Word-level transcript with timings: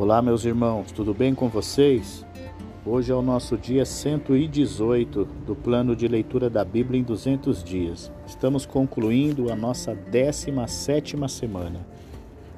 Olá, 0.00 0.22
meus 0.22 0.46
irmãos, 0.46 0.90
tudo 0.92 1.12
bem 1.12 1.34
com 1.34 1.50
vocês? 1.50 2.24
Hoje 2.86 3.12
é 3.12 3.14
o 3.14 3.20
nosso 3.20 3.58
dia 3.58 3.84
118 3.84 5.26
do 5.46 5.54
plano 5.54 5.94
de 5.94 6.08
leitura 6.08 6.48
da 6.48 6.64
Bíblia 6.64 6.98
em 6.98 7.02
200 7.02 7.62
dias. 7.62 8.10
Estamos 8.26 8.64
concluindo 8.64 9.52
a 9.52 9.54
nossa 9.54 9.94
17 9.94 11.18
semana. 11.28 11.86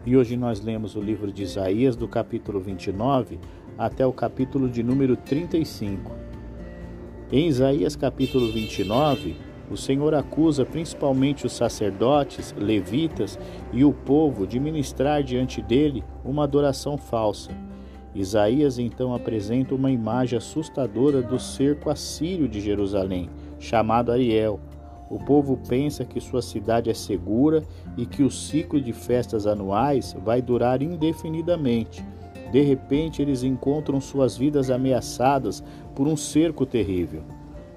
E 0.06 0.16
hoje 0.16 0.36
nós 0.36 0.60
lemos 0.60 0.94
o 0.94 1.00
livro 1.00 1.32
de 1.32 1.42
Isaías, 1.42 1.96
do 1.96 2.06
capítulo 2.06 2.60
29 2.60 3.40
até 3.76 4.06
o 4.06 4.12
capítulo 4.12 4.68
de 4.68 4.80
número 4.84 5.16
35. 5.16 6.12
Em 7.32 7.48
Isaías, 7.48 7.96
capítulo 7.96 8.52
29, 8.52 9.34
o 9.72 9.76
Senhor 9.76 10.14
acusa 10.14 10.66
principalmente 10.66 11.46
os 11.46 11.54
sacerdotes, 11.54 12.54
levitas 12.58 13.38
e 13.72 13.82
o 13.82 13.92
povo 13.92 14.46
de 14.46 14.60
ministrar 14.60 15.22
diante 15.22 15.62
dele 15.62 16.04
uma 16.22 16.44
adoração 16.44 16.98
falsa. 16.98 17.50
Isaías 18.14 18.78
então 18.78 19.14
apresenta 19.14 19.74
uma 19.74 19.90
imagem 19.90 20.36
assustadora 20.36 21.22
do 21.22 21.38
cerco 21.38 21.88
assírio 21.88 22.46
de 22.46 22.60
Jerusalém, 22.60 23.30
chamado 23.58 24.12
Ariel. 24.12 24.60
O 25.08 25.18
povo 25.18 25.58
pensa 25.66 26.04
que 26.04 26.20
sua 26.20 26.42
cidade 26.42 26.90
é 26.90 26.94
segura 26.94 27.62
e 27.96 28.04
que 28.04 28.22
o 28.22 28.30
ciclo 28.30 28.78
de 28.78 28.92
festas 28.92 29.46
anuais 29.46 30.14
vai 30.22 30.42
durar 30.42 30.82
indefinidamente. 30.82 32.04
De 32.50 32.60
repente, 32.60 33.22
eles 33.22 33.42
encontram 33.42 33.98
suas 34.02 34.36
vidas 34.36 34.70
ameaçadas 34.70 35.64
por 35.94 36.06
um 36.06 36.16
cerco 36.16 36.66
terrível 36.66 37.22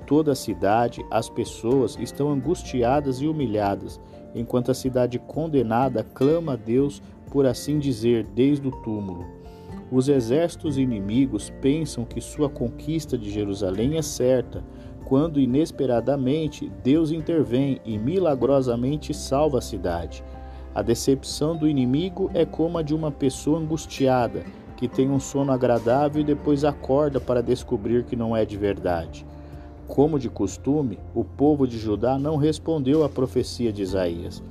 toda 0.05 0.32
a 0.32 0.36
cidade, 0.36 1.05
as 1.12 1.30
pessoas 1.30 1.98
estão 2.00 2.30
angustiadas 2.30 3.22
e 3.22 3.27
humilhadas, 3.27 4.00
enquanto 4.34 4.72
a 4.72 4.73
cidade 4.73 5.20
condenada 5.20 6.04
clama 6.04 6.54
a 6.54 6.55
Deus, 6.55 7.02
por 7.31 7.45
assim 7.45 7.80
dizer, 7.80 8.26
desde 8.26 8.68
o 8.68 8.72
túmulo. 8.72 9.25
Os 9.92 10.09
exércitos 10.09 10.78
inimigos 10.78 11.52
pensam 11.62 12.06
que 12.06 12.20
sua 12.20 12.50
conquista 12.50 13.17
de 13.17 13.30
Jerusalém 13.30 13.97
é 13.97 14.02
certa, 14.02 14.64
quando 15.06 15.39
inesperadamente 15.39 16.72
Deus 16.84 17.12
intervém 17.12 17.80
e 17.86 17.97
milagrosamente 17.97 19.14
salva 19.14 19.59
a 19.59 19.62
cidade. 19.62 20.23
A 20.73 20.81
decepção 20.81 21.56
do 21.56 21.67
inimigo 21.67 22.30
é 22.34 22.44
como 22.45 22.78
a 22.78 22.81
de 22.81 22.94
uma 22.94 23.12
pessoa 23.12 23.59
angustiada, 23.59 24.44
que 24.75 24.88
tem 24.88 25.09
um 25.09 25.19
sono 25.19 25.52
agradável 25.52 26.22
e 26.22 26.25
depois 26.25 26.66
acorda 26.66 27.19
para 27.19 27.42
descobrir 27.42 28.03
que 28.03 28.16
não 28.16 28.36
é 28.36 28.44
de 28.44 28.58
verdade. 28.58 29.25
Como 29.88 30.17
de 30.17 30.30
costume, 30.30 30.97
o 31.14 31.23
povo 31.23 31.67
de 31.67 31.78
Judá 31.78 32.17
não 32.17 32.38
respondeu 32.38 33.03
à 33.03 33.09
profecia 33.09 33.72
de 33.72 33.83
Isaías. 33.83 34.44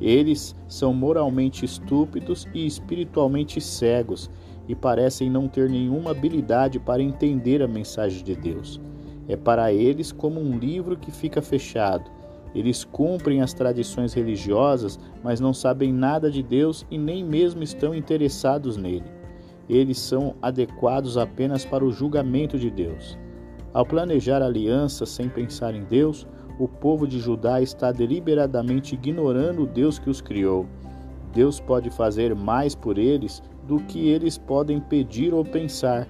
Eles 0.00 0.56
são 0.66 0.94
moralmente 0.94 1.64
estúpidos 1.64 2.46
e 2.54 2.66
espiritualmente 2.66 3.60
cegos 3.60 4.30
e 4.66 4.74
parecem 4.74 5.30
não 5.30 5.46
ter 5.46 5.68
nenhuma 5.68 6.12
habilidade 6.12 6.78
para 6.78 7.02
entender 7.02 7.62
a 7.62 7.68
mensagem 7.68 8.24
de 8.24 8.34
Deus. 8.34 8.80
É 9.28 9.36
para 9.36 9.72
eles 9.72 10.10
como 10.10 10.40
um 10.40 10.58
livro 10.58 10.96
que 10.96 11.10
fica 11.10 11.42
fechado. 11.42 12.10
Eles 12.54 12.82
cumprem 12.82 13.42
as 13.42 13.52
tradições 13.52 14.14
religiosas, 14.14 14.98
mas 15.22 15.38
não 15.38 15.52
sabem 15.52 15.92
nada 15.92 16.30
de 16.30 16.42
Deus 16.42 16.86
e 16.90 16.96
nem 16.96 17.22
mesmo 17.22 17.62
estão 17.62 17.94
interessados 17.94 18.76
nele. 18.76 19.04
Eles 19.68 19.98
são 19.98 20.34
adequados 20.40 21.18
apenas 21.18 21.64
para 21.64 21.84
o 21.84 21.90
julgamento 21.90 22.58
de 22.58 22.70
Deus. 22.70 23.18
Ao 23.78 23.86
planejar 23.86 24.42
aliança 24.42 25.06
sem 25.06 25.28
pensar 25.28 25.72
em 25.72 25.84
Deus, 25.84 26.26
o 26.58 26.66
povo 26.66 27.06
de 27.06 27.20
Judá 27.20 27.62
está 27.62 27.92
deliberadamente 27.92 28.96
ignorando 28.96 29.62
o 29.62 29.66
Deus 29.68 30.00
que 30.00 30.10
os 30.10 30.20
criou. 30.20 30.66
Deus 31.32 31.60
pode 31.60 31.88
fazer 31.88 32.34
mais 32.34 32.74
por 32.74 32.98
eles 32.98 33.40
do 33.68 33.78
que 33.78 34.08
eles 34.08 34.36
podem 34.36 34.80
pedir 34.80 35.32
ou 35.32 35.44
pensar. 35.44 36.08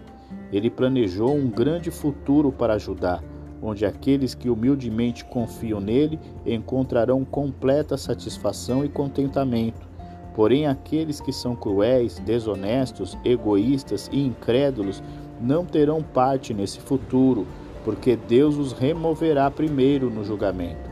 Ele 0.51 0.71
planejou 0.71 1.37
um 1.37 1.47
grande 1.51 1.91
futuro 1.91 2.51
para 2.51 2.79
Judá, 2.79 3.23
onde 3.61 3.85
aqueles 3.85 4.35
que 4.35 4.49
humildemente 4.49 5.23
confiam 5.27 5.79
nele 5.79 6.19
encontrarão 6.47 7.23
completa 7.23 7.99
satisfação 7.99 8.83
e 8.83 8.89
contentamento. 8.89 9.87
Porém, 10.35 10.67
aqueles 10.67 11.21
que 11.21 11.35
são 11.35 11.55
cruéis, 11.55 12.19
desonestos, 12.21 13.19
egoístas 13.27 14.09
e 14.11 14.25
incrédulos 14.25 15.03
não 15.41 15.65
terão 15.65 16.03
parte 16.03 16.53
nesse 16.53 16.81
futuro, 16.81 17.47
porque 17.85 18.17
Deus 18.17 18.57
os 18.57 18.73
removerá 18.73 19.51
primeiro 19.51 20.11
no 20.11 20.25
julgamento. 20.25 20.89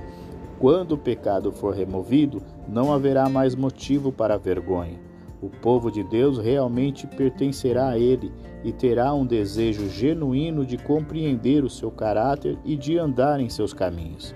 Quando 0.58 0.92
o 0.92 0.98
pecado 0.98 1.52
for 1.52 1.74
removido, 1.74 2.42
não 2.66 2.92
haverá 2.92 3.28
mais 3.28 3.54
motivo 3.54 4.10
para 4.10 4.38
vergonha. 4.38 4.98
O 5.42 5.50
povo 5.50 5.90
de 5.90 6.02
Deus 6.02 6.38
realmente 6.38 7.06
pertencerá 7.06 7.90
a 7.90 7.98
Ele 7.98 8.32
e 8.64 8.72
terá 8.72 9.12
um 9.12 9.26
desejo 9.26 9.88
genuíno 9.88 10.64
de 10.64 10.78
compreender 10.78 11.62
o 11.62 11.68
seu 11.68 11.90
caráter 11.90 12.58
e 12.64 12.74
de 12.74 12.98
andar 12.98 13.38
em 13.38 13.50
seus 13.50 13.74
caminhos. 13.74 14.34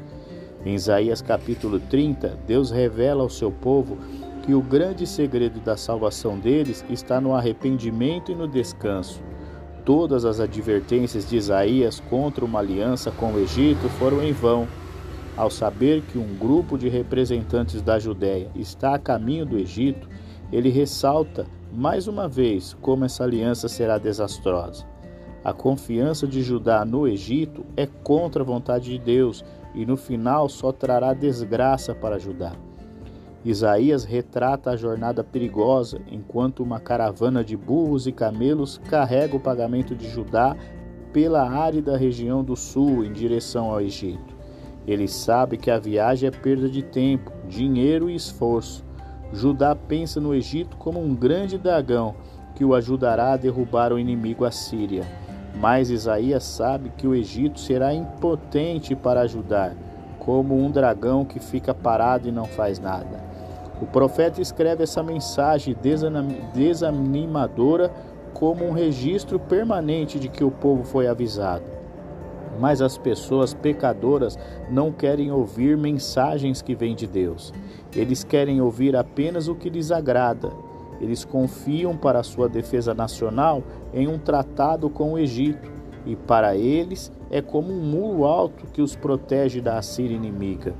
Em 0.64 0.74
Isaías 0.74 1.22
capítulo 1.22 1.80
30, 1.80 2.38
Deus 2.46 2.70
revela 2.70 3.22
ao 3.22 3.30
seu 3.30 3.50
povo 3.50 3.96
que 4.42 4.52
o 4.52 4.60
grande 4.60 5.06
segredo 5.06 5.58
da 5.60 5.76
salvação 5.76 6.38
deles 6.38 6.84
está 6.90 7.18
no 7.18 7.34
arrependimento 7.34 8.30
e 8.30 8.34
no 8.34 8.46
descanso. 8.46 9.22
Todas 9.92 10.24
as 10.24 10.38
advertências 10.38 11.28
de 11.28 11.36
Isaías 11.36 11.98
contra 11.98 12.44
uma 12.44 12.60
aliança 12.60 13.10
com 13.10 13.32
o 13.32 13.40
Egito 13.40 13.88
foram 13.98 14.22
em 14.22 14.30
vão. 14.30 14.68
Ao 15.36 15.50
saber 15.50 16.02
que 16.02 16.16
um 16.16 16.36
grupo 16.36 16.78
de 16.78 16.88
representantes 16.88 17.82
da 17.82 17.98
Judéia 17.98 18.52
está 18.54 18.94
a 18.94 19.00
caminho 19.00 19.44
do 19.44 19.58
Egito, 19.58 20.08
ele 20.52 20.68
ressalta 20.68 21.44
mais 21.72 22.06
uma 22.06 22.28
vez 22.28 22.72
como 22.80 23.04
essa 23.04 23.24
aliança 23.24 23.66
será 23.66 23.98
desastrosa. 23.98 24.86
A 25.42 25.52
confiança 25.52 26.24
de 26.24 26.40
Judá 26.40 26.84
no 26.84 27.08
Egito 27.08 27.66
é 27.76 27.84
contra 27.84 28.44
a 28.44 28.46
vontade 28.46 28.90
de 28.90 28.98
Deus 29.00 29.44
e 29.74 29.84
no 29.84 29.96
final 29.96 30.48
só 30.48 30.70
trará 30.70 31.12
desgraça 31.12 31.96
para 31.96 32.16
Judá. 32.16 32.52
Isaías 33.42 34.04
retrata 34.04 34.70
a 34.70 34.76
jornada 34.76 35.24
perigosa 35.24 35.98
enquanto 36.10 36.62
uma 36.62 36.78
caravana 36.78 37.42
de 37.42 37.56
burros 37.56 38.06
e 38.06 38.12
camelos 38.12 38.78
carrega 38.90 39.34
o 39.34 39.40
pagamento 39.40 39.94
de 39.94 40.10
Judá 40.10 40.54
pela 41.10 41.48
árida 41.50 41.96
região 41.96 42.44
do 42.44 42.54
sul 42.54 43.02
em 43.02 43.12
direção 43.12 43.70
ao 43.70 43.80
Egito. 43.80 44.36
Ele 44.86 45.08
sabe 45.08 45.56
que 45.56 45.70
a 45.70 45.78
viagem 45.78 46.28
é 46.28 46.30
perda 46.30 46.68
de 46.68 46.82
tempo, 46.82 47.32
dinheiro 47.48 48.10
e 48.10 48.14
esforço. 48.14 48.84
Judá 49.32 49.74
pensa 49.74 50.20
no 50.20 50.34
Egito 50.34 50.76
como 50.76 51.00
um 51.02 51.14
grande 51.14 51.56
dragão 51.56 52.14
que 52.54 52.64
o 52.64 52.74
ajudará 52.74 53.32
a 53.32 53.36
derrubar 53.38 53.90
o 53.90 53.98
inimigo 53.98 54.44
assíria. 54.44 55.04
Mas 55.58 55.88
Isaías 55.88 56.44
sabe 56.44 56.92
que 56.94 57.06
o 57.06 57.14
Egito 57.14 57.58
será 57.58 57.94
impotente 57.94 58.94
para 58.94 59.22
ajudar, 59.22 59.74
como 60.18 60.54
um 60.54 60.70
dragão 60.70 61.24
que 61.24 61.40
fica 61.40 61.72
parado 61.72 62.28
e 62.28 62.32
não 62.32 62.44
faz 62.44 62.78
nada. 62.78 63.29
O 63.80 63.86
profeta 63.86 64.42
escreve 64.42 64.82
essa 64.82 65.02
mensagem 65.02 65.74
desanimadora 66.54 67.90
como 68.34 68.66
um 68.66 68.72
registro 68.72 69.38
permanente 69.38 70.18
de 70.18 70.28
que 70.28 70.44
o 70.44 70.50
povo 70.50 70.84
foi 70.84 71.06
avisado. 71.06 71.64
Mas 72.58 72.82
as 72.82 72.98
pessoas 72.98 73.54
pecadoras 73.54 74.38
não 74.70 74.92
querem 74.92 75.32
ouvir 75.32 75.78
mensagens 75.78 76.60
que 76.60 76.74
vêm 76.74 76.94
de 76.94 77.06
Deus. 77.06 77.54
Eles 77.96 78.22
querem 78.22 78.60
ouvir 78.60 78.94
apenas 78.94 79.48
o 79.48 79.54
que 79.54 79.70
lhes 79.70 79.90
agrada. 79.90 80.50
Eles 81.00 81.24
confiam 81.24 81.96
para 81.96 82.22
sua 82.22 82.50
defesa 82.50 82.92
nacional 82.92 83.62
em 83.94 84.06
um 84.06 84.18
tratado 84.18 84.90
com 84.90 85.14
o 85.14 85.18
Egito, 85.18 85.70
e 86.04 86.14
para 86.14 86.54
eles 86.54 87.10
é 87.30 87.40
como 87.40 87.72
um 87.72 87.80
muro 87.80 88.24
alto 88.24 88.66
que 88.66 88.82
os 88.82 88.94
protege 88.94 89.60
da 89.60 89.78
Assíria 89.78 90.16
inimiga 90.16 90.74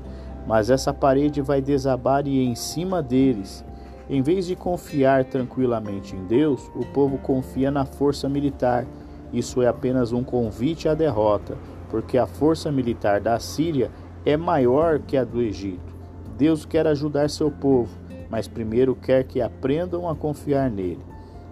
mas 0.47 0.69
essa 0.69 0.93
parede 0.93 1.41
vai 1.41 1.61
desabar 1.61 2.27
e 2.27 2.43
em 2.43 2.55
cima 2.55 3.01
deles. 3.01 3.63
Em 4.09 4.21
vez 4.21 4.45
de 4.45 4.55
confiar 4.55 5.25
tranquilamente 5.25 6.15
em 6.15 6.25
Deus, 6.25 6.69
o 6.75 6.85
povo 6.85 7.17
confia 7.17 7.71
na 7.71 7.85
força 7.85 8.27
militar. 8.27 8.85
Isso 9.31 9.61
é 9.61 9.67
apenas 9.67 10.11
um 10.11 10.23
convite 10.23 10.89
à 10.89 10.93
derrota, 10.93 11.57
porque 11.89 12.17
a 12.17 12.27
força 12.27 12.71
militar 12.71 13.21
da 13.21 13.39
Síria 13.39 13.89
é 14.25 14.35
maior 14.35 14.99
que 14.99 15.15
a 15.15 15.23
do 15.23 15.41
Egito. 15.41 15.95
Deus 16.37 16.65
quer 16.65 16.85
ajudar 16.87 17.29
seu 17.29 17.49
povo, 17.49 17.97
mas 18.29 18.47
primeiro 18.47 18.95
quer 18.95 19.23
que 19.23 19.41
aprendam 19.41 20.09
a 20.09 20.15
confiar 20.15 20.69
nele. 20.69 21.05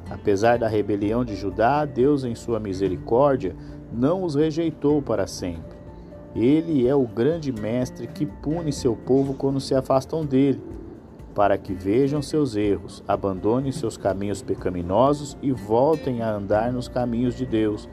Apesar 0.10 0.58
da 0.58 0.68
rebelião 0.68 1.24
de 1.24 1.36
Judá, 1.36 1.86
Deus, 1.86 2.24
em 2.24 2.36
sua 2.36 2.60
misericórdia, 2.60 3.56
não 3.94 4.24
os 4.24 4.36
rejeitou 4.36 5.02
para 5.02 5.28
sempre. 5.28 5.79
Ele 6.36 6.88
é 6.88 6.96
o 6.96 7.08
grande 7.08 7.52
mestre 7.52 8.08
que 8.08 8.26
pune 8.26 8.72
seu 8.72 8.96
povo 8.96 9.34
quando 9.34 9.60
se 9.60 9.74
afastam 9.74 10.26
dele, 10.26 10.62
para 11.34 11.58
que 11.58 11.74
vejam 11.74 12.22
seus 12.22 12.56
erros, 12.56 13.04
abandonem 13.08 13.72
seus 13.72 13.98
caminhos 13.98 14.42
pecaminosos 14.42 15.38
e 15.42 15.52
voltem 15.52 16.22
a 16.22 16.32
andar 16.32 16.72
nos 16.72 16.88
caminhos 16.88 17.36
de 17.36 17.46
Deus. 17.46 17.90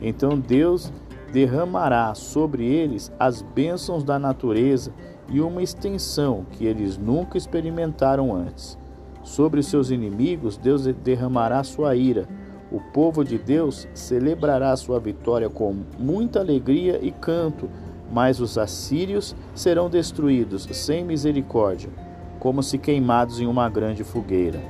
Então 0.00 0.38
Deus 0.38 0.92
derramará 1.32 2.14
sobre 2.14 2.64
eles 2.64 3.12
as 3.18 3.42
bênçãos 3.42 4.02
da 4.02 4.18
natureza 4.18 4.92
e 5.28 5.40
uma 5.40 5.62
extensão 5.62 6.44
que 6.50 6.66
eles 6.66 6.98
nunca 6.98 7.38
experimentaram 7.38 8.34
antes. 8.34 8.78
Sobre 9.22 9.62
seus 9.62 9.90
inimigos, 9.90 10.56
Deus 10.56 10.84
derramará 10.86 11.62
sua 11.62 11.94
ira. 11.94 12.26
O 12.72 12.78
povo 12.78 13.24
de 13.24 13.36
Deus 13.36 13.88
celebrará 13.92 14.76
sua 14.76 15.00
vitória 15.00 15.50
com 15.50 15.74
muita 15.98 16.38
alegria 16.38 17.00
e 17.02 17.10
canto, 17.10 17.68
mas 18.12 18.38
os 18.40 18.56
assírios 18.56 19.34
serão 19.54 19.90
destruídos 19.90 20.68
sem 20.70 21.04
misericórdia, 21.04 21.90
como 22.38 22.62
se 22.62 22.78
queimados 22.78 23.40
em 23.40 23.46
uma 23.46 23.68
grande 23.68 24.04
fogueira. 24.04 24.60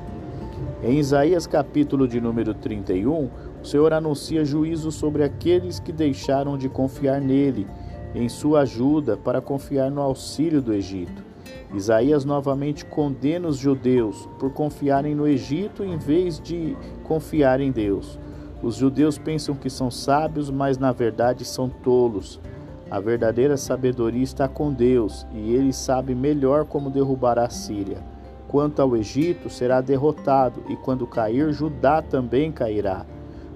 Em 0.83 0.99
Isaías 0.99 1.47
capítulo 1.47 2.09
de 2.09 2.23
número 2.23 2.55
31, 2.55 3.29
o 3.63 3.65
Senhor 3.67 3.93
anuncia 3.93 4.47
juízo 4.47 4.91
sobre 4.91 5.23
aqueles 5.23 5.79
que 5.79 5.93
deixaram 5.93 6.57
de 6.57 6.71
confiar 6.71 7.21
nele, 7.21 7.67
em 8.15 8.31
sua 8.31 8.61
ajuda 8.61 9.15
para 9.19 9.43
confiar 9.43 9.91
no 9.91 10.01
auxílio 10.01 10.63
do 10.63 10.73
Egito. 10.73 11.30
Isaías 11.75 12.25
novamente 12.25 12.85
condena 12.85 13.49
os 13.49 13.57
judeus 13.57 14.29
por 14.39 14.53
confiarem 14.53 15.15
no 15.15 15.27
Egito 15.27 15.85
em 15.85 15.97
vez 15.97 16.41
de 16.41 16.77
confiar 17.05 17.61
em 17.61 17.71
Deus. 17.71 18.19
Os 18.63 18.77
judeus 18.77 19.17
pensam 19.17 19.55
que 19.55 19.71
são 19.71 19.91
sábios, 19.91 20.51
mas 20.51 20.77
na 20.77 20.93
verdade 20.93 21.45
são 21.45 21.69
tolos. 21.69 22.41
A 22.91 22.99
verdadeira 22.99 23.57
sabedoria 23.57 24.23
está 24.23 24.49
com 24.49 24.73
Deus 24.73 25.27
e 25.33 25.55
ele 25.55 25.73
sabe 25.73 26.15
melhor 26.15 26.65
como 26.65 26.91
derrubar 26.91 27.39
a 27.39 27.49
Síria. 27.49 27.99
Quanto 28.49 28.83
ao 28.83 28.97
Egito, 28.97 29.49
será 29.49 29.81
derrotado, 29.81 30.65
e 30.69 30.75
quando 30.75 31.07
cair, 31.07 31.53
Judá 31.53 32.03
também 32.03 32.51
cairá. 32.51 33.07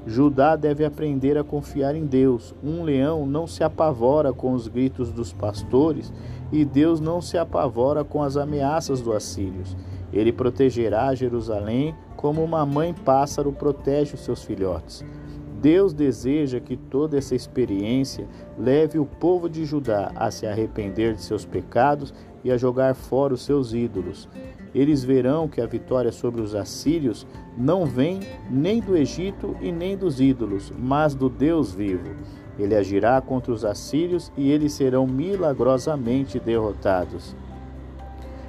Judá 0.07 0.55
deve 0.55 0.85
aprender 0.85 1.39
a 1.39 1.45
confiar 1.45 1.95
em 1.95 2.05
Deus. 2.05 2.55
Um 2.63 2.83
leão 2.83 3.27
não 3.27 3.47
se 3.47 3.65
apavora 3.65 4.33
com 4.33 4.53
os 4.53 4.69
gritos 4.69 5.11
dos 5.11 5.33
pastores, 5.33 6.13
e 6.53 6.65
Deus 6.65 7.01
não 7.01 7.21
se 7.21 7.39
apavora 7.39 8.05
com 8.05 8.23
as 8.23 8.37
ameaças 8.37 9.01
do 9.01 9.13
assírios. 9.13 9.77
Ele 10.13 10.33
protegerá 10.33 11.15
Jerusalém 11.15 11.95
como 12.17 12.43
uma 12.43 12.65
mãe 12.65 12.95
pássaro 12.95 13.53
protege 13.53 14.15
os 14.15 14.21
seus 14.21 14.43
filhotes. 14.45 15.05
Deus 15.61 15.95
deseja 15.95 16.61
que 16.61 16.77
toda 16.77 17.17
essa 17.17 17.35
experiência 17.35 18.29
leve 18.59 18.99
o 18.99 19.07
povo 19.07 19.49
de 19.49 19.65
Judá 19.65 20.13
a 20.15 20.31
se 20.31 20.47
arrepender 20.47 21.15
de 21.15 21.23
seus 21.23 21.47
pecados 21.47 22.13
e 22.45 22.53
a 22.53 22.59
jogar 22.59 22.95
fora 22.95 23.33
os 23.33 23.43
seus 23.43 23.73
ídolos. 23.73 24.29
Eles 24.75 25.05
verão 25.05 25.47
que 25.47 25.61
a 25.61 25.67
vitória 25.67 26.11
sobre 26.11 26.41
os 26.41 26.55
assírios 26.55 27.27
não 27.57 27.87
vem 27.87 28.21
nem 28.51 28.81
do 28.81 28.97
Egito 28.97 29.57
e 29.61 29.71
nem 29.71 29.97
dos 29.97 30.21
ídolos, 30.21 30.73
mas 30.77 31.15
do 31.15 31.29
Deus 31.29 31.73
vivo. 31.73 32.11
Ele 32.59 32.75
agirá 32.75 33.21
contra 33.21 33.53
os 33.53 33.65
assírios 33.65 34.33
e 34.37 34.51
eles 34.51 34.73
serão 34.73 35.07
milagrosamente 35.07 36.41
derrotados. 36.41 37.37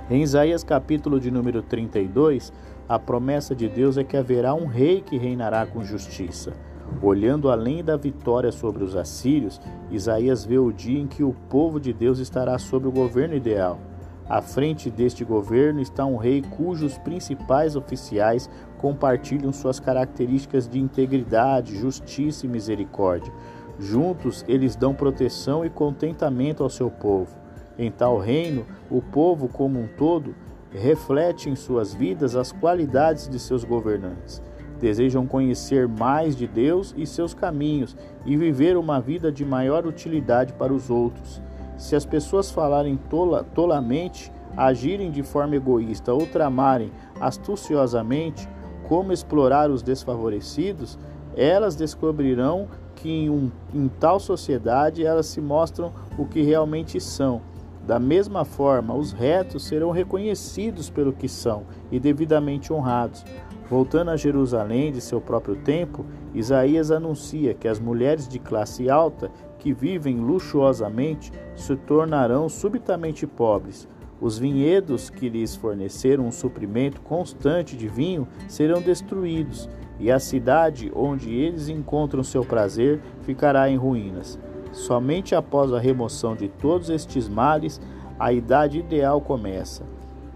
Em 0.10 0.22
Isaías 0.22 0.63
capítulo 0.63 1.19
de 1.19 1.30
número 1.31 1.62
32, 1.62 2.51
a 2.88 3.00
promessa 3.00 3.56
de 3.56 3.68
Deus 3.68 3.98
é 3.98 4.04
que 4.04 4.18
haverá 4.18 4.54
um 4.54 4.66
rei 4.66 5.01
que 5.01 5.18
reinará 5.18 5.66
com 5.66 5.83
justiça. 5.83 6.54
Olhando 7.01 7.50
além 7.50 7.83
da 7.83 7.98
vitória 7.98 8.51
sobre 8.51 8.83
os 8.83 8.95
assírios, 8.95 9.60
Isaías 9.92 10.45
vê 10.45 10.60
o 10.60 10.71
dia 10.71 11.00
em 11.00 11.07
que 11.07 11.24
o 11.24 11.33
povo 11.50 11.80
de 11.80 11.92
Deus 11.92 12.19
estará 12.19 12.57
sob 12.60 12.88
o 12.88 12.92
governo 12.92 13.36
ideal. 13.36 13.80
À 14.27 14.42
frente 14.42 14.89
deste 14.89 15.24
governo 15.24 15.80
está 15.80 16.04
um 16.04 16.18
rei 16.18 16.42
cujos 16.42 16.98
principais 16.98 17.75
oficiais 17.75 18.50
compartilham 18.80 19.54
suas 19.54 19.80
características 19.80 20.68
de 20.68 20.80
integridade, 20.80 21.77
justiça 21.77 22.45
e 22.45 22.50
misericórdia. 22.50 23.31
Juntos, 23.77 24.44
eles 24.48 24.75
dão 24.75 24.95
proteção 24.95 25.63
e 25.63 25.69
contentamento 25.69 26.63
ao 26.63 26.69
seu 26.72 26.89
povo. 26.89 27.38
Em 27.77 27.92
tal 27.92 28.18
reino, 28.18 28.66
o 28.89 29.00
povo 29.00 29.48
como 29.48 29.80
um 29.80 29.88
todo 29.88 30.33
reflete 30.71 31.50
em 31.50 31.56
suas 31.56 31.94
vidas 31.94 32.36
as 32.36 32.51
qualidades 32.51 33.30
de 33.30 33.39
seus 33.39 33.63
governantes. 33.63 34.42
Desejam 34.80 35.28
conhecer 35.28 35.88
mais 35.88 36.36
de 36.36 36.48
Deus 36.48 36.95
e 36.98 37.06
seus 37.06 37.33
caminhos 37.33 37.95
e 38.25 38.36
viver 38.36 38.75
uma 38.75 39.00
vida 39.00 39.31
de 39.31 39.45
maior 39.45 39.86
utilidade 39.86 40.54
para 40.54 40.74
os 40.74 40.89
outros. 40.89 41.42
Se 41.77 41.95
as 41.95 42.06
pessoas 42.06 42.51
falarem 42.51 42.98
tola, 43.10 43.44
tolamente, 43.44 44.31
agirem 44.56 45.12
de 45.12 45.24
forma 45.24 45.56
egoísta 45.56 46.13
ou 46.13 46.25
tramarem 46.25 46.92
astuciosamente 47.19 48.48
como 48.88 49.12
explorar 49.12 49.69
os 49.69 49.81
desfavorecidos, 49.81 50.98
elas 51.36 51.75
descobrirão 51.75 52.68
que 52.95 53.10
em, 53.10 53.30
um, 53.30 53.51
em 53.74 53.88
tal 53.88 54.19
sociedade 54.19 55.06
elas 55.06 55.25
se 55.25 55.42
mostram 55.42 55.92
o 56.18 56.25
que 56.25 56.42
realmente 56.42 57.00
são. 57.01 57.42
Da 57.86 58.00
mesma 58.00 58.44
forma, 58.44 58.95
os 58.95 59.12
retos 59.12 59.66
serão 59.66 59.92
reconhecidos 59.92 60.89
pelo 60.89 61.13
que 61.13 61.30
são 61.30 61.63
e 61.92 62.00
devidamente 62.00 62.74
honrados. 62.74 63.24
Voltando 63.69 64.12
a 64.12 64.17
Jerusalém 64.17 64.91
de 64.91 65.01
seu 65.01 65.19
próprio 65.19 65.56
tempo, 65.56 66.06
Isaías 66.35 66.91
anuncia 66.91 67.53
que 67.53 67.67
as 67.67 67.79
mulheres 67.79 68.27
de 68.27 68.38
classe 68.38 68.89
alta 68.89 69.31
que 69.57 69.73
vivem 69.73 70.17
luxuosamente 70.19 71.31
se 71.56 71.75
tornarão 71.75 72.47
subitamente 72.47 73.25
pobres. 73.25 73.88
Os 74.21 74.38
vinhedos 74.38 75.09
que 75.09 75.27
lhes 75.27 75.56
forneceram 75.56 76.27
um 76.27 76.31
suprimento 76.31 77.01
constante 77.01 77.75
de 77.75 77.88
vinho 77.88 78.27
serão 78.47 78.81
destruídos, 78.81 79.68
e 80.00 80.11
a 80.11 80.19
cidade 80.19 80.91
onde 80.95 81.33
eles 81.33 81.68
encontram 81.68 82.23
seu 82.23 82.45
prazer 82.45 83.01
ficará 83.21 83.69
em 83.69 83.77
ruínas. 83.77 84.38
Somente 84.71 85.33
após 85.33 85.73
a 85.73 85.79
remoção 85.79 86.35
de 86.35 86.47
todos 86.47 86.89
estes 86.89 87.27
males, 87.27 87.81
a 88.19 88.31
idade 88.31 88.79
ideal 88.79 89.19
começa. 89.19 89.94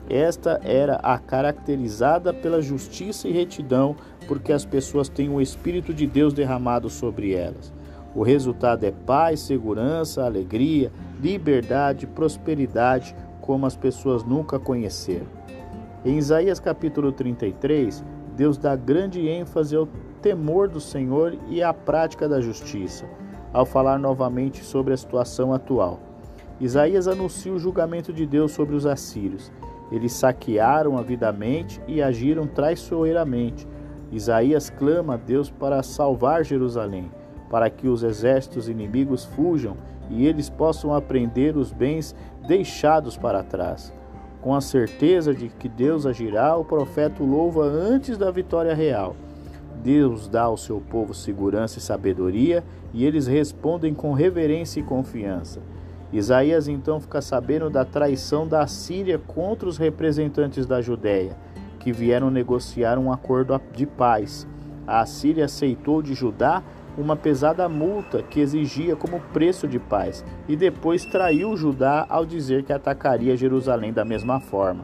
Esta 0.09 0.59
era 0.63 0.95
a 0.95 1.19
caracterizada 1.19 2.33
pela 2.33 2.61
justiça 2.61 3.27
e 3.27 3.31
retidão, 3.31 3.95
porque 4.27 4.51
as 4.51 4.65
pessoas 4.65 5.07
têm 5.07 5.29
o 5.29 5.39
Espírito 5.39 5.93
de 5.93 6.07
Deus 6.07 6.33
derramado 6.33 6.89
sobre 6.89 7.33
elas. 7.33 7.71
O 8.15 8.23
resultado 8.23 8.83
é 8.85 8.91
paz, 8.91 9.41
segurança, 9.41 10.25
alegria, 10.25 10.91
liberdade, 11.21 12.07
prosperidade, 12.07 13.15
como 13.39 13.67
as 13.67 13.75
pessoas 13.75 14.23
nunca 14.23 14.57
conheceram. 14.57 15.27
Em 16.03 16.17
Isaías 16.17 16.59
capítulo 16.59 17.11
33, 17.11 18.03
Deus 18.35 18.57
dá 18.57 18.75
grande 18.75 19.27
ênfase 19.27 19.75
ao 19.75 19.87
temor 20.21 20.67
do 20.67 20.79
Senhor 20.79 21.37
e 21.49 21.61
à 21.61 21.71
prática 21.71 22.27
da 22.27 22.41
justiça, 22.41 23.05
ao 23.53 23.65
falar 23.65 23.99
novamente 23.99 24.63
sobre 24.63 24.93
a 24.93 24.97
situação 24.97 25.53
atual. 25.53 25.99
Isaías 26.59 27.07
anuncia 27.07 27.53
o 27.53 27.59
julgamento 27.59 28.11
de 28.11 28.25
Deus 28.25 28.51
sobre 28.51 28.75
os 28.75 28.85
assírios. 28.85 29.51
Eles 29.91 30.13
saquearam 30.13 30.97
avidamente 30.97 31.81
e 31.87 32.01
agiram 32.01 32.45
traiçoeiramente. 32.45 33.67
Isaías 34.11 34.69
clama 34.69 35.15
a 35.15 35.17
Deus 35.17 35.49
para 35.49 35.83
salvar 35.83 36.43
Jerusalém 36.43 37.09
para 37.49 37.69
que 37.69 37.87
os 37.87 38.03
exércitos 38.03 38.69
inimigos 38.69 39.25
fujam 39.25 39.75
e 40.09 40.25
eles 40.25 40.49
possam 40.49 40.93
aprender 40.93 41.57
os 41.57 41.71
bens 41.71 42.15
deixados 42.47 43.17
para 43.17 43.43
trás. 43.43 43.93
Com 44.41 44.55
a 44.55 44.61
certeza 44.61 45.33
de 45.33 45.49
que 45.49 45.67
Deus 45.67 46.05
agirá, 46.05 46.55
o 46.55 46.63
profeta 46.63 47.21
louva 47.21 47.63
antes 47.65 48.17
da 48.17 48.31
vitória 48.31 48.73
real. 48.73 49.15
Deus 49.83 50.27
dá 50.27 50.43
ao 50.43 50.57
seu 50.57 50.79
povo 50.79 51.13
segurança 51.13 51.79
e 51.79 51.81
sabedoria 51.81 52.63
e 52.93 53.05
eles 53.05 53.27
respondem 53.27 53.93
com 53.93 54.13
reverência 54.13 54.79
e 54.79 54.83
confiança. 54.83 55.61
Isaías 56.11 56.67
então 56.67 56.99
fica 56.99 57.21
sabendo 57.21 57.69
da 57.69 57.85
traição 57.85 58.47
da 58.47 58.65
Síria 58.65 59.19
contra 59.19 59.69
os 59.69 59.77
representantes 59.77 60.65
da 60.65 60.81
Judéia, 60.81 61.37
que 61.79 61.91
vieram 61.91 62.31
negociar 62.31 62.97
um 62.97 63.11
acordo 63.11 63.59
de 63.75 63.85
paz. 63.85 64.47
A 64.87 65.05
Síria 65.05 65.45
aceitou 65.45 66.01
de 66.01 66.15
Judá 66.15 66.63
uma 66.97 67.15
pesada 67.15 67.69
multa 67.69 68.23
que 68.23 68.39
exigia 68.39 68.95
como 68.95 69.21
preço 69.31 69.67
de 69.67 69.77
paz, 69.77 70.25
e 70.47 70.55
depois 70.55 71.05
traiu 71.05 71.55
Judá 71.55 72.05
ao 72.09 72.25
dizer 72.25 72.63
que 72.63 72.73
atacaria 72.73 73.37
Jerusalém 73.37 73.93
da 73.93 74.03
mesma 74.03 74.39
forma. 74.39 74.83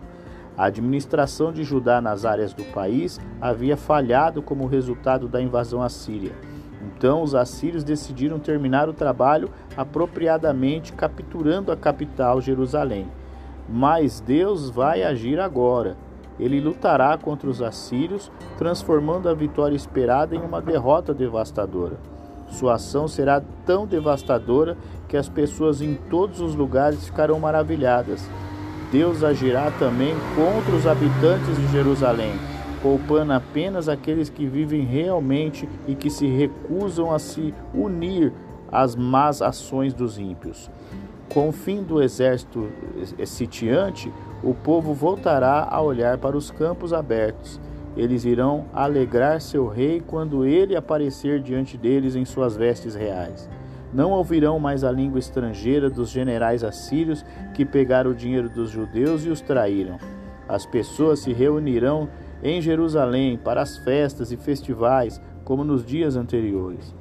A 0.55 0.65
administração 0.65 1.51
de 1.51 1.63
Judá 1.63 1.99
nas 1.99 2.23
áreas 2.23 2.53
do 2.53 2.63
país 2.65 3.19
havia 3.41 3.75
falhado 3.75 4.41
como 4.41 4.67
resultado 4.67 5.27
da 5.27 5.41
invasão 5.41 5.81
assíria. 5.81 6.31
Então 6.85 7.23
os 7.23 7.33
assírios 7.33 7.83
decidiram 7.83 8.37
terminar 8.37 8.87
o 8.87 8.93
trabalho 8.93 9.49
apropriadamente, 9.75 10.93
capturando 10.93 11.71
a 11.71 11.77
capital 11.77 12.39
Jerusalém. 12.39 13.07
Mas 13.67 14.19
Deus 14.19 14.69
vai 14.69 15.03
agir 15.03 15.39
agora. 15.39 15.97
Ele 16.39 16.59
lutará 16.59 17.17
contra 17.17 17.49
os 17.49 17.61
assírios, 17.61 18.31
transformando 18.57 19.29
a 19.29 19.33
vitória 19.33 19.75
esperada 19.75 20.35
em 20.35 20.41
uma 20.41 20.61
derrota 20.61 21.13
devastadora. 21.13 21.97
Sua 22.47 22.75
ação 22.75 23.07
será 23.07 23.41
tão 23.65 23.87
devastadora 23.87 24.77
que 25.07 25.17
as 25.17 25.27
pessoas 25.27 25.81
em 25.81 25.95
todos 25.95 26.41
os 26.41 26.53
lugares 26.53 27.05
ficarão 27.05 27.39
maravilhadas. 27.39 28.29
Deus 28.91 29.23
agirá 29.23 29.71
também 29.79 30.13
contra 30.35 30.75
os 30.75 30.85
habitantes 30.85 31.57
de 31.57 31.67
Jerusalém, 31.71 32.33
poupando 32.85 33.33
apenas 33.33 33.89
aqueles 33.89 34.29
que 34.29 34.45
vivem 34.45 34.85
realmente 34.85 35.67
e 35.87 35.95
que 35.95 36.07
se 36.07 36.27
recusam 36.27 37.11
a 37.11 37.17
se 37.17 37.51
unir 37.73 38.31
às 38.71 38.95
más 38.95 39.41
ações 39.41 39.91
dos 39.91 40.19
ímpios. 40.19 40.69
Com 41.33 41.49
o 41.49 41.51
fim 41.51 41.81
do 41.81 41.99
exército 41.99 42.69
sitiante, 43.25 44.13
o 44.43 44.53
povo 44.53 44.93
voltará 44.93 45.67
a 45.67 45.81
olhar 45.81 46.19
para 46.19 46.37
os 46.37 46.51
campos 46.51 46.93
abertos. 46.93 47.59
Eles 47.97 48.23
irão 48.23 48.65
alegrar 48.71 49.41
seu 49.41 49.67
rei 49.67 49.99
quando 50.05 50.45
ele 50.45 50.75
aparecer 50.75 51.39
diante 51.39 51.79
deles 51.79 52.15
em 52.15 52.23
suas 52.23 52.55
vestes 52.55 52.93
reais. 52.93 53.49
Não 53.91 54.11
ouvirão 54.11 54.59
mais 54.59 54.83
a 54.83 54.91
língua 54.91 55.17
estrangeira 55.17 55.89
dos 55.89 56.11
generais 56.11 56.63
assírios 56.63 57.25
que 57.55 57.65
pegaram 57.65 58.11
o 58.11 58.15
dinheiro 58.15 58.47
dos 58.47 58.69
judeus 58.69 59.25
e 59.25 59.29
os 59.29 59.41
traíram. 59.41 59.97
As 60.47 60.67
pessoas 60.67 61.21
se 61.21 61.33
reunirão 61.33 62.07
em 62.43 62.61
Jerusalém 62.61 63.37
para 63.37 63.61
as 63.61 63.77
festas 63.77 64.31
e 64.31 64.37
festivais, 64.37 65.21
como 65.43 65.63
nos 65.63 65.85
dias 65.85 66.15
anteriores. 66.15 66.93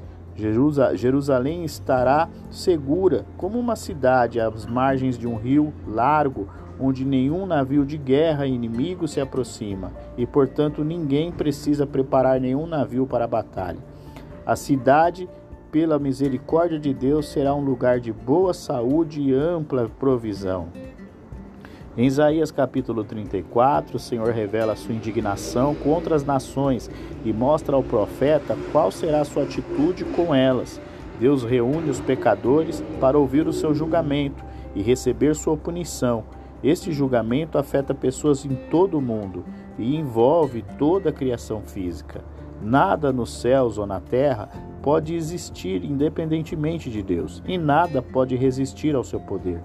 Jerusalém 0.95 1.64
estará 1.64 2.29
segura, 2.50 3.25
como 3.37 3.59
uma 3.59 3.76
cidade 3.76 4.41
às 4.41 4.67
margens 4.67 5.17
de 5.17 5.29
um 5.29 5.37
rio 5.37 5.73
largo, 5.87 6.49
onde 6.79 7.05
nenhum 7.05 7.47
navio 7.47 7.87
de 7.87 7.97
guerra 7.97 8.47
inimigo 8.47 9.07
se 9.07 9.21
aproxima, 9.21 9.93
e 10.17 10.26
portanto 10.26 10.83
ninguém 10.83 11.31
precisa 11.31 11.87
preparar 11.87 12.41
nenhum 12.41 12.67
navio 12.67 13.07
para 13.07 13.25
a 13.25 13.29
batalha. 13.29 13.79
A 14.45 14.57
cidade, 14.57 15.29
pela 15.71 15.99
misericórdia 15.99 16.79
de 16.79 16.93
Deus, 16.93 17.29
será 17.29 17.55
um 17.55 17.64
lugar 17.64 18.00
de 18.00 18.12
boa 18.12 18.53
saúde 18.53 19.23
e 19.23 19.33
ampla 19.33 19.88
provisão. 19.88 20.69
Em 21.97 22.07
Isaías 22.07 22.51
capítulo 22.51 23.05
34, 23.05 23.97
o 23.97 24.01
Senhor 24.01 24.33
revela 24.33 24.75
sua 24.75 24.93
indignação 24.93 25.77
contra 25.77 26.17
as 26.17 26.25
nações 26.25 26.91
e 27.25 27.33
mostra 27.33 27.77
ao 27.77 27.85
profeta 27.85 28.57
qual 28.73 28.91
será 28.91 29.21
a 29.21 29.25
sua 29.25 29.45
atitude 29.45 30.05
com 30.05 30.35
elas. 30.35 30.81
Deus 31.21 31.45
reúne 31.45 31.89
os 31.89 32.01
pecadores 32.01 32.83
para 33.01 33.17
ouvir 33.17 33.47
o 33.47 33.53
seu 33.53 33.73
julgamento 33.73 34.45
e 34.75 34.83
receber 34.83 35.37
sua 35.37 35.57
punição. 35.57 36.25
Este 36.65 36.91
julgamento 36.91 37.59
afeta 37.59 37.95
pessoas 37.95 38.45
em 38.45 38.57
todo 38.69 38.99
o 38.99 39.03
mundo 39.03 39.45
e 39.79 39.95
envolve 39.95 40.65
toda 40.77 41.11
a 41.11 41.13
criação 41.13 41.61
física. 41.61 42.25
Nada 42.61 43.13
nos 43.13 43.41
céus 43.41 43.79
ou 43.79 43.87
na 43.87 44.01
terra 44.01 44.49
pode 44.83 45.15
existir 45.15 45.85
independentemente 45.85 46.91
de 46.91 47.05
Deus, 47.05 47.41
e 47.47 47.57
nada 47.57 48.03
pode 48.03 48.35
resistir 48.35 48.97
ao 48.97 49.05
seu 49.05 49.21
poder. 49.21 49.63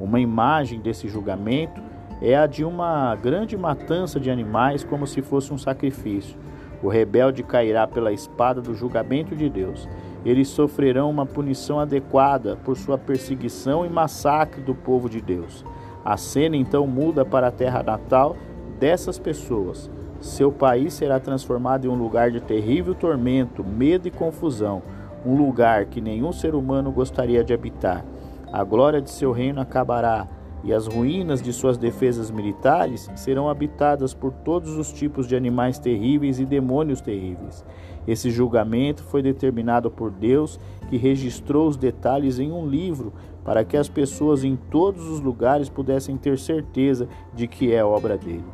Uma 0.00 0.20
imagem 0.20 0.80
desse 0.80 1.08
julgamento 1.08 1.80
é 2.20 2.36
a 2.36 2.46
de 2.46 2.64
uma 2.64 3.14
grande 3.14 3.56
matança 3.56 4.18
de 4.18 4.30
animais, 4.30 4.84
como 4.84 5.06
se 5.06 5.22
fosse 5.22 5.52
um 5.52 5.58
sacrifício. 5.58 6.36
O 6.82 6.88
rebelde 6.88 7.42
cairá 7.42 7.86
pela 7.86 8.12
espada 8.12 8.60
do 8.60 8.74
julgamento 8.74 9.34
de 9.34 9.48
Deus. 9.48 9.88
Eles 10.24 10.48
sofrerão 10.48 11.08
uma 11.08 11.24
punição 11.24 11.80
adequada 11.80 12.56
por 12.56 12.76
sua 12.76 12.98
perseguição 12.98 13.86
e 13.86 13.88
massacre 13.88 14.60
do 14.60 14.74
povo 14.74 15.08
de 15.08 15.20
Deus. 15.20 15.64
A 16.04 16.16
cena 16.16 16.56
então 16.56 16.86
muda 16.86 17.24
para 17.24 17.48
a 17.48 17.52
terra 17.52 17.82
natal 17.82 18.36
dessas 18.78 19.18
pessoas. 19.18 19.90
Seu 20.20 20.50
país 20.50 20.94
será 20.94 21.20
transformado 21.20 21.86
em 21.86 21.88
um 21.88 21.94
lugar 21.94 22.30
de 22.30 22.40
terrível 22.40 22.94
tormento, 22.94 23.64
medo 23.64 24.08
e 24.08 24.10
confusão, 24.10 24.82
um 25.24 25.36
lugar 25.36 25.86
que 25.86 26.00
nenhum 26.00 26.32
ser 26.32 26.54
humano 26.54 26.90
gostaria 26.90 27.42
de 27.42 27.52
habitar. 27.52 28.04
A 28.52 28.62
glória 28.64 29.00
de 29.00 29.10
seu 29.10 29.32
reino 29.32 29.60
acabará, 29.60 30.28
e 30.64 30.72
as 30.72 30.86
ruínas 30.86 31.40
de 31.40 31.52
suas 31.52 31.78
defesas 31.78 32.30
militares 32.30 33.08
serão 33.14 33.48
habitadas 33.48 34.12
por 34.12 34.32
todos 34.32 34.76
os 34.76 34.92
tipos 34.92 35.28
de 35.28 35.36
animais 35.36 35.78
terríveis 35.78 36.40
e 36.40 36.44
demônios 36.44 37.00
terríveis. 37.00 37.64
Esse 38.06 38.30
julgamento 38.30 39.02
foi 39.04 39.22
determinado 39.22 39.90
por 39.90 40.10
Deus, 40.10 40.58
que 40.88 40.96
registrou 40.96 41.68
os 41.68 41.76
detalhes 41.76 42.38
em 42.38 42.50
um 42.50 42.66
livro, 42.66 43.12
para 43.44 43.64
que 43.64 43.76
as 43.76 43.88
pessoas 43.88 44.42
em 44.42 44.56
todos 44.56 45.08
os 45.08 45.20
lugares 45.20 45.68
pudessem 45.68 46.16
ter 46.16 46.38
certeza 46.38 47.08
de 47.34 47.46
que 47.46 47.72
é 47.72 47.84
obra 47.84 48.16
dele. 48.16 48.44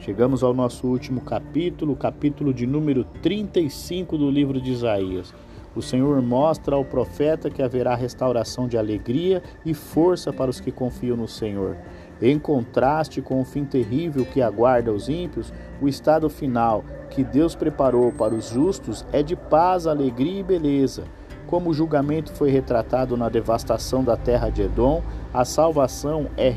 Chegamos 0.00 0.42
ao 0.44 0.54
nosso 0.54 0.86
último 0.86 1.20
capítulo, 1.20 1.94
capítulo 1.96 2.54
de 2.54 2.66
número 2.66 3.04
35 3.22 4.16
do 4.16 4.30
livro 4.30 4.60
de 4.60 4.72
Isaías. 4.72 5.34
O 5.78 5.82
Senhor 5.82 6.20
mostra 6.20 6.74
ao 6.74 6.84
profeta 6.84 7.48
que 7.48 7.62
haverá 7.62 7.94
restauração 7.94 8.66
de 8.66 8.76
alegria 8.76 9.40
e 9.64 9.72
força 9.72 10.32
para 10.32 10.50
os 10.50 10.58
que 10.58 10.72
confiam 10.72 11.16
no 11.16 11.28
Senhor. 11.28 11.76
Em 12.20 12.36
contraste 12.36 13.22
com 13.22 13.40
o 13.40 13.44
fim 13.44 13.64
terrível 13.64 14.26
que 14.26 14.42
aguarda 14.42 14.92
os 14.92 15.08
ímpios, 15.08 15.52
o 15.80 15.86
estado 15.86 16.28
final 16.28 16.82
que 17.10 17.22
Deus 17.22 17.54
preparou 17.54 18.10
para 18.10 18.34
os 18.34 18.48
justos 18.48 19.06
é 19.12 19.22
de 19.22 19.36
paz, 19.36 19.86
alegria 19.86 20.40
e 20.40 20.42
beleza. 20.42 21.04
Como 21.46 21.70
o 21.70 21.74
julgamento 21.74 22.32
foi 22.32 22.50
retratado 22.50 23.16
na 23.16 23.28
devastação 23.28 24.02
da 24.02 24.16
terra 24.16 24.50
de 24.50 24.62
Edom, 24.62 25.00
a 25.32 25.44
salvação 25.44 26.26
é, 26.36 26.52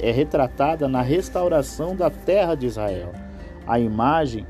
é 0.00 0.10
retratada 0.10 0.88
na 0.88 1.02
restauração 1.02 1.94
da 1.94 2.10
terra 2.10 2.56
de 2.56 2.66
Israel. 2.66 3.12
A 3.64 3.78
imagem 3.78 4.44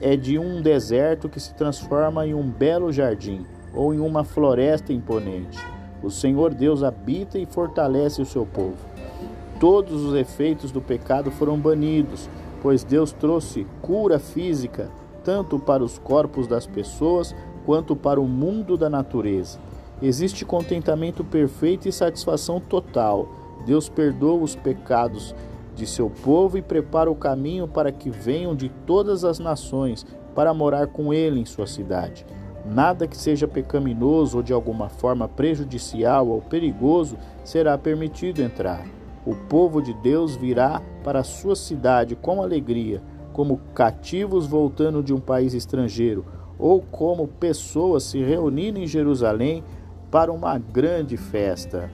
é 0.00 0.16
de 0.16 0.38
um 0.38 0.60
deserto 0.62 1.28
que 1.28 1.40
se 1.40 1.54
transforma 1.54 2.26
em 2.26 2.34
um 2.34 2.48
belo 2.48 2.92
jardim 2.92 3.44
ou 3.74 3.92
em 3.92 4.00
uma 4.00 4.24
floresta 4.24 4.92
imponente. 4.92 5.58
O 6.02 6.10
Senhor 6.10 6.54
Deus 6.54 6.82
habita 6.82 7.38
e 7.38 7.46
fortalece 7.46 8.22
o 8.22 8.26
seu 8.26 8.46
povo. 8.46 8.76
Todos 9.58 10.04
os 10.04 10.14
efeitos 10.14 10.70
do 10.70 10.80
pecado 10.80 11.30
foram 11.30 11.58
banidos, 11.58 12.28
pois 12.62 12.84
Deus 12.84 13.12
trouxe 13.12 13.66
cura 13.82 14.18
física 14.18 14.88
tanto 15.24 15.58
para 15.58 15.84
os 15.84 15.98
corpos 15.98 16.46
das 16.46 16.66
pessoas 16.66 17.34
quanto 17.66 17.94
para 17.94 18.20
o 18.20 18.26
mundo 18.26 18.78
da 18.78 18.88
natureza. 18.88 19.58
Existe 20.00 20.44
contentamento 20.44 21.22
perfeito 21.22 21.88
e 21.88 21.92
satisfação 21.92 22.60
total. 22.60 23.28
Deus 23.66 23.88
perdoa 23.88 24.42
os 24.42 24.54
pecados 24.54 25.34
de 25.78 25.86
seu 25.86 26.10
povo 26.10 26.58
e 26.58 26.62
prepara 26.62 27.10
o 27.10 27.14
caminho 27.14 27.68
para 27.68 27.92
que 27.92 28.10
venham 28.10 28.54
de 28.54 28.68
todas 28.84 29.24
as 29.24 29.38
nações 29.38 30.04
para 30.34 30.52
morar 30.52 30.88
com 30.88 31.14
ele 31.14 31.40
em 31.40 31.44
sua 31.44 31.66
cidade. 31.66 32.26
Nada 32.66 33.06
que 33.06 33.16
seja 33.16 33.48
pecaminoso 33.48 34.38
ou 34.38 34.42
de 34.42 34.52
alguma 34.52 34.88
forma 34.88 35.28
prejudicial 35.28 36.28
ou 36.28 36.42
perigoso 36.42 37.16
será 37.44 37.78
permitido 37.78 38.42
entrar. 38.42 38.84
O 39.24 39.34
povo 39.34 39.80
de 39.80 39.94
Deus 39.94 40.36
virá 40.36 40.82
para 41.02 41.20
a 41.20 41.24
sua 41.24 41.56
cidade 41.56 42.16
com 42.16 42.42
alegria, 42.42 43.00
como 43.32 43.60
cativos 43.74 44.46
voltando 44.46 45.02
de 45.02 45.14
um 45.14 45.20
país 45.20 45.54
estrangeiro, 45.54 46.26
ou 46.58 46.82
como 46.82 47.28
pessoas 47.28 48.02
se 48.02 48.22
reunindo 48.22 48.78
em 48.78 48.86
Jerusalém 48.86 49.62
para 50.10 50.32
uma 50.32 50.58
grande 50.58 51.16
festa 51.16 51.90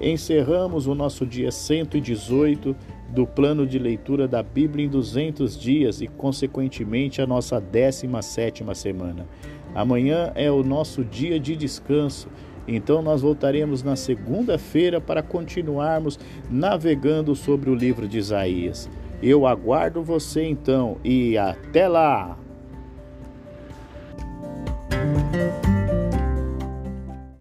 encerramos 0.00 0.86
o 0.86 0.94
nosso 0.94 1.26
dia 1.26 1.50
118 1.50 2.76
do 3.08 3.26
plano 3.26 3.66
de 3.66 3.78
leitura 3.78 4.26
da 4.26 4.42
Bíblia 4.42 4.84
em 4.84 4.88
200 4.88 5.58
dias 5.58 6.00
e, 6.00 6.06
consequentemente, 6.06 7.22
a 7.22 7.26
nossa 7.26 7.60
17 7.60 8.64
semana. 8.74 9.26
Amanhã 9.74 10.32
é 10.34 10.50
o 10.50 10.62
nosso 10.62 11.04
dia 11.04 11.38
de 11.38 11.54
descanso, 11.54 12.28
então 12.66 13.02
nós 13.02 13.22
voltaremos 13.22 13.82
na 13.82 13.94
segunda-feira 13.94 15.00
para 15.00 15.22
continuarmos 15.22 16.18
navegando 16.50 17.34
sobre 17.34 17.70
o 17.70 17.74
livro 17.74 18.08
de 18.08 18.18
Isaías. 18.18 18.88
Eu 19.22 19.46
aguardo 19.46 20.02
você 20.02 20.44
então 20.44 20.96
e 21.04 21.38
até 21.38 21.88
lá! 21.88 22.45